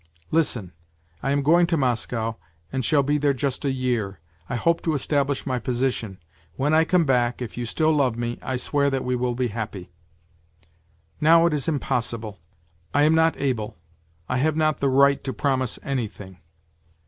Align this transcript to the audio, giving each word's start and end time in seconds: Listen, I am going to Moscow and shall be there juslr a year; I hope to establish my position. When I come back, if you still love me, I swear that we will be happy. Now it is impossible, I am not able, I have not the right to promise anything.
Listen, 0.31 0.71
I 1.21 1.29
am 1.29 1.43
going 1.43 1.67
to 1.67 1.77
Moscow 1.77 2.37
and 2.73 2.83
shall 2.83 3.03
be 3.03 3.19
there 3.19 3.35
juslr 3.35 3.65
a 3.65 3.71
year; 3.71 4.19
I 4.49 4.55
hope 4.55 4.81
to 4.81 4.95
establish 4.95 5.45
my 5.45 5.59
position. 5.59 6.17
When 6.55 6.73
I 6.73 6.85
come 6.85 7.05
back, 7.05 7.39
if 7.39 7.55
you 7.55 7.67
still 7.67 7.91
love 7.91 8.17
me, 8.17 8.39
I 8.41 8.55
swear 8.55 8.89
that 8.89 9.03
we 9.05 9.15
will 9.15 9.35
be 9.35 9.49
happy. 9.49 9.91
Now 11.21 11.45
it 11.45 11.53
is 11.53 11.67
impossible, 11.67 12.39
I 12.95 13.03
am 13.03 13.13
not 13.13 13.37
able, 13.37 13.77
I 14.27 14.37
have 14.39 14.55
not 14.55 14.79
the 14.79 14.89
right 14.89 15.23
to 15.23 15.33
promise 15.33 15.77
anything. 15.83 16.37